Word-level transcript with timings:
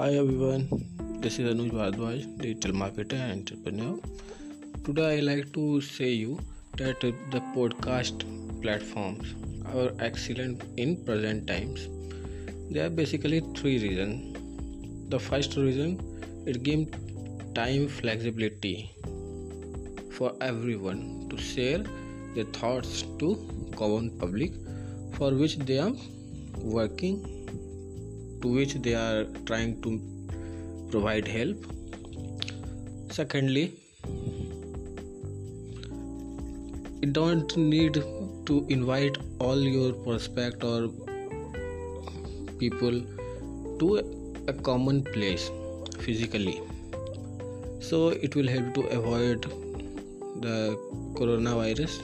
Hi 0.00 0.12
everyone, 0.18 0.62
this 1.20 1.38
is 1.38 1.46
Anuj 1.52 1.72
Bhardwaj, 1.72 2.20
digital 2.38 2.72
marketer 2.72 3.16
and 3.22 3.32
entrepreneur. 3.32 3.98
Today 4.82 5.18
I 5.18 5.20
like 5.20 5.52
to 5.52 5.82
say 5.82 6.08
you 6.08 6.38
that 6.78 7.00
the 7.02 7.40
podcast 7.54 8.22
platforms 8.62 9.34
are 9.74 9.90
excellent 9.98 10.62
in 10.78 11.04
present 11.04 11.46
times. 11.46 11.86
There 12.70 12.86
are 12.86 12.88
basically 12.88 13.40
three 13.54 13.78
reasons. 13.82 15.10
The 15.10 15.20
first 15.20 15.56
reason 15.58 16.00
it 16.46 16.62
gives 16.62 16.96
time 17.54 17.86
flexibility 17.86 18.90
for 20.12 20.32
everyone 20.40 21.26
to 21.28 21.36
share 21.36 21.84
their 22.34 22.44
thoughts 22.44 23.02
to 23.18 23.36
common 23.76 24.16
public 24.18 24.54
for 25.12 25.34
which 25.34 25.58
they 25.58 25.78
are 25.78 25.92
working 26.78 27.39
to 28.42 28.48
which 28.48 28.74
they 28.74 28.94
are 28.94 29.24
trying 29.46 29.80
to 29.82 30.00
provide 30.90 31.28
help. 31.28 31.56
Secondly 33.10 33.74
you 37.02 37.10
don't 37.10 37.56
need 37.56 37.94
to 38.46 38.66
invite 38.68 39.16
all 39.38 39.58
your 39.58 39.92
prospect 39.92 40.64
or 40.64 40.90
people 42.58 43.00
to 43.78 43.96
a 44.48 44.52
common 44.52 45.02
place 45.02 45.50
physically. 46.00 46.60
So 47.80 48.08
it 48.08 48.36
will 48.36 48.48
help 48.48 48.74
to 48.74 48.82
avoid 48.98 49.42
the 50.40 50.76
coronavirus. 51.14 52.00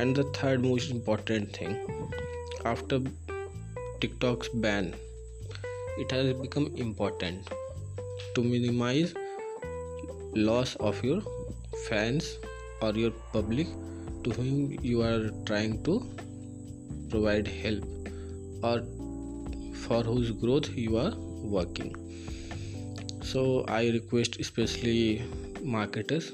And 0.00 0.16
the 0.16 0.24
third 0.34 0.64
most 0.64 0.90
important 0.90 1.56
thing 1.56 1.76
after 2.64 3.00
TikTok's 4.00 4.48
ban, 4.48 4.94
it 5.98 6.12
has 6.12 6.32
become 6.34 6.66
important 6.76 7.48
to 8.36 8.44
minimize 8.44 9.12
loss 10.36 10.76
of 10.76 11.02
your 11.02 11.20
fans 11.88 12.38
or 12.80 12.92
your 12.92 13.10
public 13.32 13.66
to 14.22 14.30
whom 14.30 14.78
you 14.82 15.02
are 15.02 15.30
trying 15.46 15.82
to 15.82 15.96
provide 17.10 17.48
help 17.48 17.82
or 18.62 18.84
for 19.74 20.04
whose 20.04 20.30
growth 20.30 20.70
you 20.76 20.96
are 20.96 21.12
working. 21.56 21.92
So 23.22 23.64
i 23.66 23.88
request 23.88 24.38
especially 24.38 25.22
marketers 25.60 26.30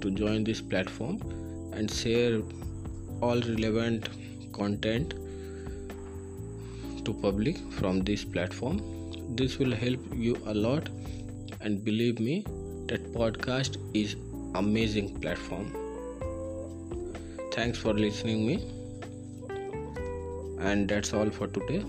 to 0.00 0.10
join 0.10 0.42
this 0.42 0.60
platform 0.60 1.20
and 1.72 1.88
share 1.88 2.42
all 3.20 3.40
relevant 3.40 4.08
content 4.52 5.14
to 7.04 7.14
public 7.14 7.56
from 7.72 8.00
this 8.00 8.24
platform. 8.24 8.80
This 9.36 9.58
will 9.58 9.72
help 9.72 10.00
you 10.14 10.36
a 10.46 10.54
lot. 10.54 10.88
And 11.60 11.84
believe 11.84 12.18
me 12.18 12.44
that 12.88 13.12
podcast 13.12 13.78
is 13.94 14.16
amazing 14.54 15.20
platform. 15.20 15.72
Thanks 17.52 17.78
for 17.78 17.92
listening 17.92 18.46
me. 18.46 18.56
And 20.58 20.88
that's 20.88 21.12
all 21.12 21.30
for 21.30 21.46
today. 21.46 21.84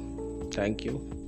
Thank 0.52 0.86
you 0.86 1.23